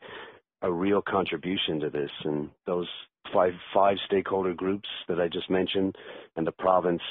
a 0.61 0.71
real 0.71 1.01
contribution 1.01 1.79
to 1.81 1.89
this, 1.89 2.09
and 2.23 2.49
those 2.65 2.87
five 3.33 3.53
five 3.73 3.97
stakeholder 4.07 4.53
groups 4.53 4.87
that 5.07 5.19
I 5.19 5.27
just 5.27 5.49
mentioned, 5.49 5.95
and 6.35 6.45
the 6.45 6.51
province. 6.51 7.01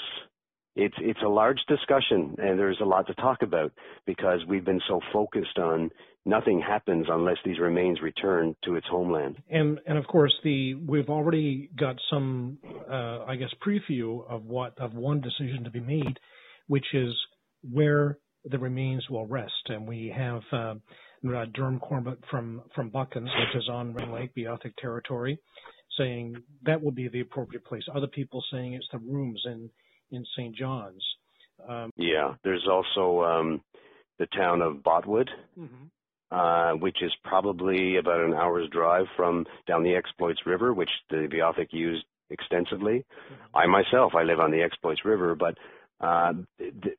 It's 0.77 0.97
it's 0.99 1.23
a 1.25 1.29
large 1.29 1.61
discussion, 1.69 2.35
and 2.39 2.59
there's 2.59 2.81
a 2.81 2.85
lot 2.85 3.07
to 3.07 3.15
talk 3.15 3.43
about 3.43 3.73
because 4.07 4.41
we've 4.49 4.65
been 4.65 4.81
so 4.89 5.01
focused 5.13 5.59
on 5.59 5.91
nothing 6.25 6.61
happens 6.61 7.07
unless 7.09 7.37
these 7.45 7.59
remains 7.59 8.01
return 8.01 8.55
to 8.65 8.77
its 8.77 8.87
homeland. 8.91 9.37
And 9.51 9.81
and 9.87 9.99
of 9.99 10.07
course 10.07 10.35
the 10.43 10.75
we've 10.75 11.09
already 11.09 11.71
got 11.79 11.97
some 12.11 12.59
uh, 12.91 13.25
I 13.25 13.37
guess 13.37 13.51
preview 13.67 14.29
of 14.29 14.45
what 14.45 14.79
of 14.79 14.95
one 14.95 15.21
decision 15.21 15.65
to 15.65 15.71
be 15.71 15.81
made, 15.81 16.19
which 16.67 16.87
is 16.93 17.15
where 17.71 18.19
the 18.45 18.59
remains 18.59 19.09
will 19.09 19.27
rest, 19.27 19.69
and 19.69 19.87
we 19.87 20.13
have. 20.15 20.43
Uh, 20.53 20.75
Durham 21.55 21.81
Corbett 21.81 22.19
from 22.31 22.61
from 22.75 22.91
Buchans, 22.91 23.31
which 23.39 23.57
is 23.57 23.67
on 23.71 23.95
Ring 23.95 24.13
Lake, 24.13 24.35
Beothuk 24.37 24.77
territory, 24.77 25.39
saying 25.97 26.37
that 26.67 26.83
will 26.83 26.93
be 26.93 27.09
the 27.09 27.21
appropriate 27.21 27.65
place. 27.65 27.83
Other 27.95 28.09
people 28.09 28.45
saying 28.53 28.75
it's 28.75 28.87
the 28.93 28.99
rooms 28.99 29.43
in 29.47 29.71
in 30.11 30.25
St. 30.37 30.55
John's. 30.55 31.03
Um, 31.67 31.91
yeah, 31.97 32.35
there's 32.45 32.67
also 32.71 33.23
um, 33.23 33.63
the 34.19 34.27
town 34.27 34.61
of 34.61 34.83
Botwood, 34.83 35.29
mm-hmm. 35.59 35.87
Uh, 36.35 36.73
which 36.73 37.01
is 37.01 37.13
probably 37.23 37.97
about 37.97 38.25
an 38.25 38.35
hour's 38.35 38.69
drive 38.71 39.07
from 39.17 39.47
down 39.69 39.85
the 39.85 39.95
Exploits 39.95 40.41
River, 40.45 40.75
which 40.75 40.91
the 41.09 41.29
Beothuk 41.33 41.69
used 41.71 42.05
extensively. 42.31 43.05
Mm-hmm. 43.33 43.57
I 43.57 43.67
myself, 43.67 44.15
I 44.17 44.25
live 44.25 44.41
on 44.41 44.51
the 44.51 44.61
Exploits 44.61 45.05
River, 45.05 45.37
but 45.37 45.57
uh, 46.01 46.33
th- 46.59 46.99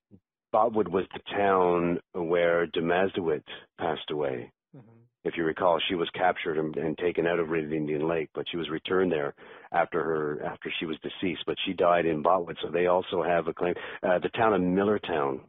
Botwood 0.53 0.87
was 0.87 1.03
the 1.13 1.19
town 1.35 1.99
where 2.13 2.65
Demasduit 2.67 3.43
passed 3.77 4.09
away. 4.09 4.51
Mm-hmm. 4.73 4.99
If 5.25 5.35
you 5.35 5.43
recall, 5.43 5.81
she 5.89 5.95
was 5.95 6.09
captured 6.13 6.57
and, 6.57 6.73
and 6.77 6.97
taken 6.97 7.27
out 7.27 7.39
of 7.39 7.49
Red 7.49 7.73
Indian 7.73 8.07
Lake, 8.07 8.29
but 8.33 8.45
she 8.49 8.55
was 8.55 8.69
returned 8.69 9.11
there 9.11 9.33
after 9.73 10.01
her 10.01 10.45
after 10.45 10.71
she 10.79 10.85
was 10.85 10.97
deceased. 11.03 11.43
But 11.45 11.57
she 11.65 11.73
died 11.73 12.05
in 12.05 12.23
Botwood, 12.23 12.55
so 12.63 12.69
they 12.71 12.85
also 12.85 13.21
have 13.21 13.49
a 13.49 13.53
claim. 13.53 13.73
Uh, 14.01 14.19
the 14.19 14.29
town 14.29 14.53
of 14.53 14.61
Millertown, 14.61 15.41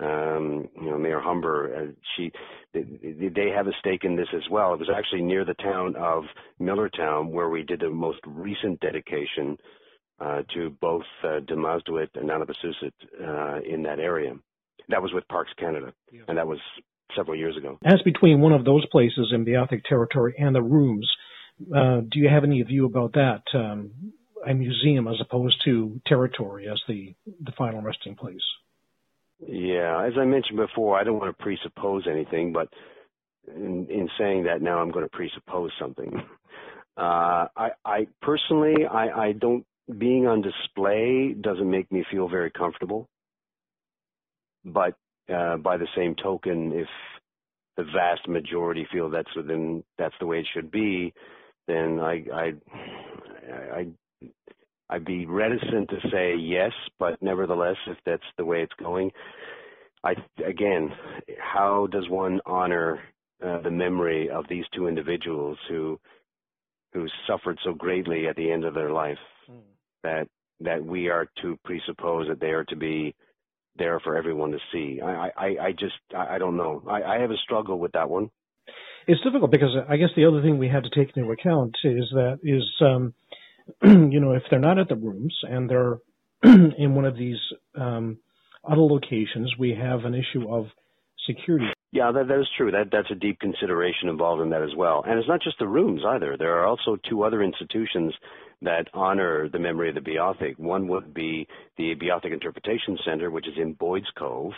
um, 0.00 0.68
you 0.80 0.90
know, 0.90 0.98
Mayor 0.98 1.20
Humber, 1.20 1.74
uh, 1.76 1.92
she 2.16 2.32
they, 2.72 2.82
they 3.28 3.50
have 3.54 3.68
a 3.68 3.72
stake 3.78 4.04
in 4.04 4.16
this 4.16 4.28
as 4.34 4.42
well. 4.50 4.74
It 4.74 4.80
was 4.80 4.90
actually 4.94 5.22
near 5.22 5.44
the 5.44 5.54
town 5.54 5.94
of 5.96 6.24
Millertown 6.60 7.30
where 7.30 7.48
we 7.48 7.62
did 7.62 7.80
the 7.80 7.90
most 7.90 8.18
recent 8.26 8.80
dedication 8.80 9.56
uh, 10.20 10.42
to 10.54 10.70
both 10.80 11.04
uh, 11.22 11.40
Demasduit 11.40 12.08
and 12.14 12.28
Nonosabasut 12.28 12.92
uh, 13.20 13.60
in 13.62 13.82
that 13.84 14.00
area. 14.00 14.34
That 14.88 15.02
was 15.02 15.12
with 15.12 15.26
Parks 15.28 15.52
Canada, 15.58 15.92
yeah. 16.12 16.22
and 16.28 16.38
that 16.38 16.46
was 16.46 16.58
several 17.16 17.36
years 17.36 17.56
ago. 17.56 17.78
As 17.84 18.02
between 18.04 18.40
one 18.40 18.52
of 18.52 18.64
those 18.64 18.84
places 18.86 19.32
in 19.32 19.44
Beothuk 19.44 19.84
territory 19.84 20.34
and 20.38 20.54
the 20.54 20.62
rooms, 20.62 21.08
uh, 21.74 22.00
do 22.00 22.18
you 22.18 22.28
have 22.28 22.44
any 22.44 22.60
view 22.62 22.84
about 22.86 23.12
that? 23.12 23.42
Um, 23.54 24.12
a 24.46 24.52
museum 24.52 25.08
as 25.08 25.16
opposed 25.20 25.62
to 25.64 26.00
territory 26.06 26.68
as 26.68 26.80
the 26.86 27.14
the 27.40 27.52
final 27.52 27.80
resting 27.80 28.14
place. 28.14 28.42
Yeah, 29.40 30.04
as 30.06 30.14
I 30.18 30.24
mentioned 30.24 30.58
before, 30.58 30.98
I 30.98 31.04
don't 31.04 31.18
want 31.18 31.36
to 31.36 31.42
presuppose 31.42 32.06
anything, 32.10 32.52
but 32.52 32.68
in, 33.48 33.86
in 33.90 34.08
saying 34.18 34.44
that 34.44 34.62
now, 34.62 34.78
I'm 34.80 34.90
going 34.90 35.04
to 35.04 35.10
presuppose 35.16 35.72
something. 35.80 36.12
Uh, 36.96 37.48
I, 37.56 37.70
I 37.84 38.06
personally, 38.22 38.86
I, 38.86 39.08
I 39.08 39.32
don't 39.32 39.66
being 39.98 40.26
on 40.26 40.42
display 40.42 41.34
doesn't 41.40 41.70
make 41.70 41.90
me 41.90 42.04
feel 42.10 42.28
very 42.28 42.50
comfortable. 42.50 43.08
But 44.64 44.94
uh, 45.34 45.56
by 45.58 45.76
the 45.76 45.88
same 45.96 46.14
token, 46.14 46.72
if 46.72 46.88
the 47.76 47.84
vast 47.84 48.28
majority 48.28 48.86
feel 48.92 49.10
that's 49.10 49.34
within 49.36 49.84
that's 49.98 50.14
the 50.20 50.26
way 50.26 50.40
it 50.40 50.46
should 50.54 50.70
be, 50.70 51.12
then 51.66 52.00
I 52.00 52.24
I 52.32 52.52
I 53.74 53.86
I'd 54.94 55.04
be 55.04 55.26
reticent 55.26 55.90
to 55.90 56.08
say 56.10 56.36
yes, 56.36 56.72
but 56.98 57.20
nevertheless, 57.22 57.76
if 57.86 57.98
that's 58.06 58.22
the 58.38 58.44
way 58.44 58.62
it's 58.62 58.72
going, 58.78 59.10
I 60.02 60.14
again, 60.44 60.90
how 61.38 61.88
does 61.90 62.08
one 62.08 62.40
honor 62.46 63.00
uh, 63.44 63.60
the 63.60 63.70
memory 63.70 64.30
of 64.30 64.44
these 64.48 64.64
two 64.74 64.86
individuals 64.86 65.58
who 65.68 65.98
who 66.92 67.06
suffered 67.26 67.58
so 67.64 67.72
greatly 67.72 68.28
at 68.28 68.36
the 68.36 68.50
end 68.50 68.64
of 68.64 68.74
their 68.74 68.90
life? 68.90 69.18
Mm 69.50 69.60
that 70.04 70.28
that 70.60 70.84
we 70.84 71.08
are 71.08 71.26
to 71.42 71.58
presuppose 71.64 72.28
that 72.28 72.38
they 72.38 72.50
are 72.50 72.64
to 72.64 72.76
be 72.76 73.14
there 73.76 73.98
for 73.98 74.16
everyone 74.16 74.52
to 74.52 74.58
see. 74.72 75.00
I, 75.02 75.30
I, 75.36 75.46
I 75.60 75.72
just, 75.72 75.94
I 76.16 76.38
don't 76.38 76.56
know. 76.56 76.84
I, 76.88 77.02
I 77.02 77.18
have 77.18 77.32
a 77.32 77.36
struggle 77.38 77.80
with 77.80 77.90
that 77.92 78.08
one. 78.08 78.30
It's 79.08 79.20
difficult 79.22 79.50
because 79.50 79.76
I 79.88 79.96
guess 79.96 80.10
the 80.14 80.26
other 80.26 80.40
thing 80.40 80.56
we 80.58 80.68
have 80.68 80.84
to 80.84 80.90
take 80.90 81.14
into 81.16 81.28
account 81.32 81.76
is 81.82 82.08
that 82.12 82.38
is, 82.44 82.62
um, 82.80 83.14
you 83.82 84.20
know, 84.20 84.32
if 84.32 84.42
they're 84.50 84.58
not 84.58 84.78
at 84.78 84.88
the 84.88 84.96
rooms 84.96 85.36
and 85.42 85.68
they're 85.68 85.98
in 86.42 86.94
one 86.94 87.04
of 87.04 87.16
these 87.16 87.38
um, 87.74 88.18
other 88.68 88.82
locations, 88.82 89.52
we 89.58 89.74
have 89.74 90.04
an 90.04 90.14
issue 90.14 90.48
of 90.50 90.66
security. 91.26 91.66
Yeah, 91.92 92.10
that, 92.12 92.28
that 92.28 92.40
is 92.40 92.48
true. 92.56 92.70
That 92.70 92.90
that's 92.90 93.10
a 93.10 93.14
deep 93.14 93.38
consideration 93.40 94.08
involved 94.08 94.42
in 94.42 94.50
that 94.50 94.62
as 94.62 94.74
well. 94.76 95.04
And 95.06 95.18
it's 95.18 95.28
not 95.28 95.42
just 95.42 95.58
the 95.58 95.68
rooms 95.68 96.02
either. 96.06 96.36
There 96.36 96.58
are 96.58 96.66
also 96.66 96.96
two 97.08 97.22
other 97.22 97.42
institutions 97.42 98.12
that 98.62 98.88
honor 98.92 99.48
the 99.48 99.58
memory 99.58 99.90
of 99.90 99.94
the 99.94 100.00
Beothuk. 100.00 100.58
One 100.58 100.88
would 100.88 101.14
be 101.14 101.46
the 101.76 101.94
Beothuk 101.94 102.32
Interpretation 102.32 102.98
Center, 103.04 103.30
which 103.30 103.46
is 103.46 103.54
in 103.56 103.74
Boyd's 103.74 104.10
Cove, 104.18 104.52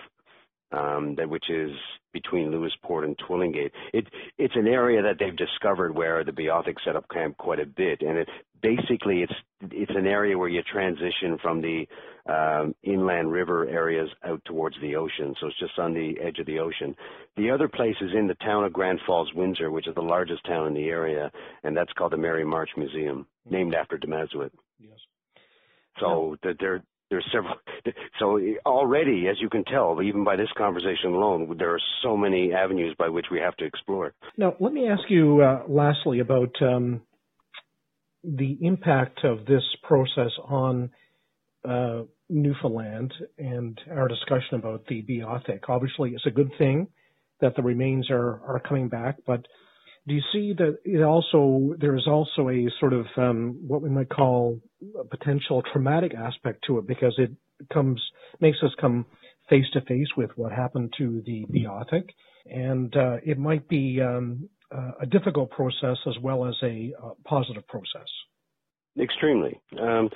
um, 0.73 1.15
that 1.17 1.29
which 1.29 1.49
is 1.51 1.71
between 2.13 2.51
Lewisporte 2.51 3.05
and 3.05 3.17
Twillingate. 3.19 3.71
It, 3.93 4.07
it's 4.39 4.57
an 4.57 4.67
area 4.67 5.03
that 5.03 5.17
they've 5.19 5.37
discovered 5.37 5.95
where 5.95 6.25
the 6.25 6.33
Beothuk 6.33 6.77
set 6.85 6.97
up 6.97 7.09
camp 7.11 7.37
quite 7.37 7.61
a 7.61 7.67
bit, 7.67 8.03
and 8.03 8.19
it 8.19 8.29
basically 8.63 9.23
it's 9.23 9.33
it's 9.71 9.93
an 9.95 10.07
area 10.07 10.37
where 10.37 10.49
you 10.49 10.63
transition 10.63 11.39
from 11.41 11.63
the 11.63 11.87
um, 12.29 12.75
inland 12.83 13.31
river 13.31 13.69
areas 13.69 14.09
out 14.25 14.45
towards 14.45 14.77
the 14.81 14.97
ocean. 14.97 15.35
So 15.41 15.47
it's 15.47 15.59
just 15.59 15.79
on 15.79 15.95
the 15.95 16.15
edge 16.21 16.39
of 16.39 16.47
the 16.47 16.59
ocean. 16.59 16.95
The 17.37 17.51
other 17.51 17.69
place 17.69 17.97
is 18.01 18.11
in 18.15 18.27
the 18.27 18.35
town 18.35 18.65
of 18.65 18.73
Grand 18.73 19.01
Falls, 19.07 19.33
Windsor, 19.35 19.71
which 19.71 19.87
is 19.87 19.95
the 19.95 20.03
largest 20.03 20.45
town 20.45 20.67
in 20.67 20.75
the 20.75 20.89
area, 20.89 21.31
and 21.63 21.77
that's 21.77 21.93
called 21.93 22.13
the 22.13 22.17
Mary 22.17 22.45
March 22.45 22.71
Museum, 22.77 23.27
named 23.49 23.75
after 23.75 23.97
Demasduit. 23.97 24.51
Yes. 24.81 24.99
So 26.01 26.37
yeah. 26.45 26.53
there 26.59 26.83
there's 27.11 27.27
several. 27.33 27.55
So 28.19 28.41
already, 28.65 29.29
as 29.29 29.37
you 29.41 29.51
can 29.51 29.63
tell, 29.65 30.03
even 30.03 30.25
by 30.25 30.37
this 30.37 30.49
conversation 30.57 31.13
alone, 31.13 31.55
there 31.59 31.73
are 31.75 31.81
so 32.03 32.17
many 32.17 32.53
avenues 32.53 32.97
by 32.99 33.11
which 33.11 33.27
we 33.31 33.39
have 33.41 33.55
to 33.59 33.65
explore. 33.65 34.15
Now, 34.39 34.55
let 34.59 34.73
me 34.73 34.89
ask 34.89 35.03
you 35.09 35.43
uh, 35.43 35.65
lastly 35.69 36.21
about 36.21 36.51
um, 36.63 37.03
the 38.25 38.57
impact 38.63 39.23
of 39.25 39.45
this 39.45 39.63
process 39.83 40.33
on 40.49 40.91
uh, 41.69 42.03
Newfoundland 42.29 43.13
and 43.39 43.79
our 43.91 44.09
discussion 44.09 44.55
about 44.55 44.87
the 44.87 45.03
Beothuk. 45.03 45.61
Obviously, 45.69 46.13
it's 46.13 46.27
a 46.27 46.31
good 46.31 46.51
thing 46.59 46.89
that 47.41 47.55
the 47.55 47.63
remains 47.63 48.11
are, 48.11 48.41
are 48.47 48.63
coming 48.67 48.89
back, 48.89 49.17
but 49.27 49.47
do 50.07 50.15
you 50.15 50.23
see 50.33 50.55
that 50.57 50.79
it 50.85 51.03
also 51.03 51.75
there 51.79 51.97
is 51.97 52.07
also 52.07 52.49
a 52.49 52.71
sort 52.79 52.93
of 52.93 53.07
um, 53.17 53.59
what 53.67 53.83
we 53.83 53.91
might 53.91 54.09
call 54.09 54.61
a 55.01 55.05
potential 55.05 55.63
traumatic 55.73 56.15
aspect 56.15 56.65
to 56.67 56.79
it 56.79 56.87
because 56.87 57.15
it 57.19 57.33
comes 57.73 58.01
makes 58.41 58.59
us 58.63 58.71
come 58.81 59.07
face 59.49 59.65
to 59.73 59.81
face 59.83 60.09
with 60.17 60.31
what 60.37 60.53
happened 60.53 60.93
to 60.99 61.23
the 61.25 61.47
Beothuk, 61.47 62.09
and 62.47 62.95
uh, 62.97 63.17
it 63.25 63.39
might 63.39 63.69
be 63.69 64.01
um, 64.01 64.49
uh, 64.75 64.93
a 65.01 65.07
difficult 65.07 65.51
process 65.51 65.97
as 66.07 66.15
well 66.21 66.47
as 66.47 66.55
a 66.63 66.93
uh, 67.03 67.11
positive 67.25 67.67
process. 67.69 68.09
Extremely. 69.01 69.61
Um, 69.81 70.11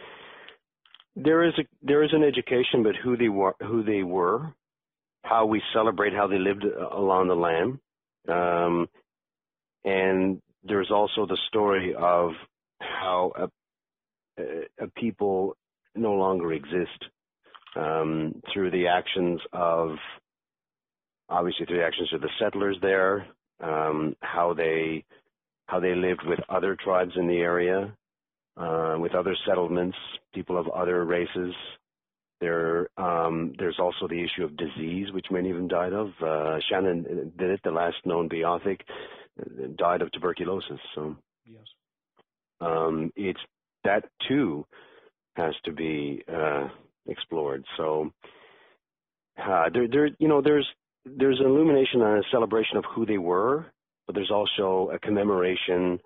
there 1.16 1.44
is 1.44 1.52
a, 1.58 1.62
there 1.82 2.02
is 2.02 2.10
an 2.12 2.24
education, 2.24 2.82
but 2.82 2.94
who 3.02 3.16
they 3.16 3.28
were, 3.28 3.54
who 3.60 3.82
they 3.82 4.02
were, 4.02 4.54
how 5.24 5.46
we 5.46 5.62
celebrate 5.72 6.12
how 6.12 6.26
they 6.26 6.38
lived 6.38 6.64
along 6.64 7.28
the 7.28 7.34
land. 7.34 7.78
Um, 8.28 8.88
and 9.84 10.40
there's 10.64 10.90
also 10.90 11.26
the 11.26 11.38
story 11.48 11.94
of 11.94 12.32
how 12.80 13.32
a, 13.36 14.44
a 14.82 14.88
people 14.96 15.56
no 15.94 16.12
longer 16.12 16.52
exist 16.52 17.04
um, 17.76 18.40
through 18.52 18.70
the 18.70 18.88
actions 18.88 19.40
of, 19.52 19.96
obviously 21.28 21.66
through 21.66 21.78
the 21.78 21.84
actions 21.84 22.12
of 22.12 22.20
the 22.20 22.30
settlers 22.38 22.76
there, 22.82 23.26
um, 23.62 24.16
how 24.20 24.54
they 24.54 25.04
how 25.66 25.78
they 25.78 25.94
lived 25.94 26.22
with 26.26 26.40
other 26.48 26.76
tribes 26.82 27.12
in 27.14 27.28
the 27.28 27.38
area, 27.38 27.92
uh, 28.56 28.96
with 28.98 29.14
other 29.14 29.36
settlements, 29.46 29.96
people 30.34 30.58
of 30.58 30.68
other 30.68 31.04
races. 31.04 31.54
There, 32.40 32.88
um, 32.96 33.52
there's 33.56 33.78
also 33.78 34.08
the 34.08 34.20
issue 34.20 34.42
of 34.42 34.56
disease, 34.56 35.12
which 35.12 35.26
many 35.30 35.50
of 35.50 35.56
them 35.56 35.68
died 35.68 35.92
of. 35.92 36.08
Uh, 36.20 36.58
Shanawdithit, 36.68 37.62
the 37.62 37.70
last 37.70 37.98
known 38.04 38.28
Beothuk 38.28 38.80
died 39.76 40.02
of 40.02 40.12
tuberculosis. 40.12 40.80
So 40.94 41.16
yes, 41.44 41.64
um, 42.60 43.12
it's 43.16 43.40
that 43.84 44.04
too 44.28 44.66
has 45.34 45.54
to 45.64 45.72
be 45.72 46.22
uh, 46.32 46.68
explored. 47.06 47.64
So 47.76 48.12
uh, 49.38 49.70
there, 49.72 49.88
there, 49.88 50.10
you 50.18 50.28
know, 50.28 50.42
there's 50.42 50.66
there's 51.04 51.40
an 51.40 51.46
illumination 51.46 52.02
and 52.02 52.18
a 52.18 52.28
celebration 52.30 52.76
of 52.76 52.84
who 52.94 53.06
they 53.06 53.18
were, 53.18 53.66
but 54.06 54.14
there's 54.14 54.30
also 54.30 54.90
a 54.92 54.98
commemoration 54.98 55.98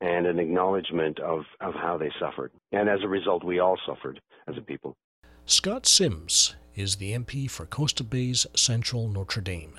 and 0.00 0.26
an 0.26 0.38
acknowledgement 0.38 1.18
of, 1.20 1.44
of 1.60 1.74
how 1.74 1.96
they 1.96 2.10
suffered. 2.20 2.50
And 2.72 2.88
as 2.88 2.98
a 3.04 3.08
result, 3.08 3.44
we 3.44 3.60
all 3.60 3.78
suffered 3.86 4.20
as 4.48 4.56
a 4.58 4.60
people. 4.60 4.96
Scott 5.46 5.86
Sims 5.86 6.56
is 6.74 6.96
the 6.96 7.12
MP 7.12 7.48
for 7.48 7.66
Coast 7.66 8.00
of 8.00 8.10
Bays 8.10 8.46
Central 8.54 9.08
Notre 9.08 9.40
Dame. 9.40 9.78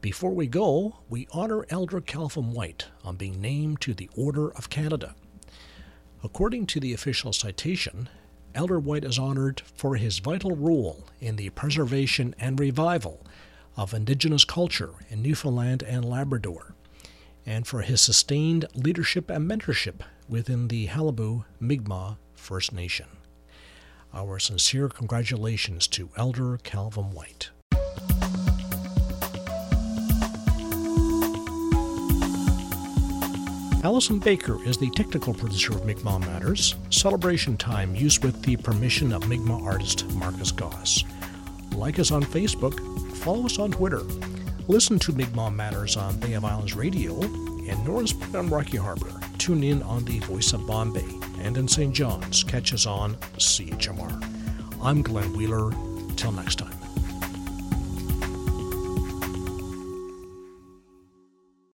Before 0.00 0.30
we 0.30 0.46
go, 0.46 0.98
we 1.08 1.26
honor 1.32 1.66
Elder 1.70 2.00
Calvin 2.00 2.52
White 2.52 2.86
on 3.02 3.16
being 3.16 3.40
named 3.40 3.80
to 3.80 3.94
the 3.94 4.08
Order 4.14 4.52
of 4.52 4.70
Canada. 4.70 5.16
According 6.22 6.66
to 6.66 6.80
the 6.80 6.92
official 6.94 7.32
citation, 7.32 8.08
Elder 8.54 8.78
White 8.78 9.04
is 9.04 9.18
honored 9.18 9.60
for 9.74 9.96
his 9.96 10.20
vital 10.20 10.54
role 10.54 11.04
in 11.20 11.34
the 11.34 11.50
preservation 11.50 12.32
and 12.38 12.60
revival 12.60 13.26
of 13.76 13.92
Indigenous 13.92 14.44
culture 14.44 14.94
in 15.10 15.20
Newfoundland 15.20 15.82
and 15.82 16.04
Labrador, 16.04 16.74
and 17.44 17.66
for 17.66 17.82
his 17.82 18.00
sustained 18.00 18.66
leadership 18.74 19.28
and 19.30 19.50
mentorship 19.50 20.02
within 20.28 20.68
the 20.68 20.86
Qalipu 20.86 21.44
Mi'kmaq 21.58 22.18
First 22.34 22.72
Nation. 22.72 23.06
Our 24.14 24.38
sincere 24.38 24.88
congratulations 24.88 25.88
to 25.88 26.10
Elder 26.16 26.58
Calvin 26.58 27.10
White. 27.10 27.50
Allison 33.88 34.18
Baker 34.18 34.62
is 34.64 34.76
the 34.76 34.90
technical 34.90 35.32
producer 35.32 35.72
of 35.72 35.86
Mi'kmaq 35.86 36.20
Matters, 36.20 36.74
Celebration 36.90 37.56
Time 37.56 37.94
used 37.94 38.22
with 38.22 38.42
the 38.42 38.54
permission 38.58 39.14
of 39.14 39.26
Mi'kmaq 39.26 39.64
artist 39.64 40.06
Marcus 40.10 40.52
Goss. 40.52 41.04
Like 41.72 41.98
us 41.98 42.10
on 42.10 42.22
Facebook, 42.22 42.78
follow 43.16 43.46
us 43.46 43.58
on 43.58 43.70
Twitter, 43.70 44.02
listen 44.68 44.98
to 44.98 45.12
Mi'kmaq 45.12 45.54
Matters 45.54 45.96
on 45.96 46.20
Bay 46.20 46.34
of 46.34 46.44
Islands 46.44 46.76
Radio, 46.76 47.18
and 47.22 47.82
Norris 47.82 48.12
on 48.34 48.50
Rocky 48.50 48.76
Harbor. 48.76 49.10
Tune 49.38 49.64
in 49.64 49.82
on 49.84 50.04
the 50.04 50.18
Voice 50.18 50.52
of 50.52 50.66
Bonne 50.66 50.92
Bay, 50.92 51.08
and 51.40 51.56
in 51.56 51.66
St. 51.66 51.94
John's, 51.94 52.44
catch 52.44 52.74
us 52.74 52.84
on 52.84 53.14
CHMR. 53.38 54.22
I'm 54.82 55.00
Glenn 55.00 55.32
Wheeler. 55.32 55.72
Till 56.14 56.32
next 56.32 56.56
time. 56.56 56.77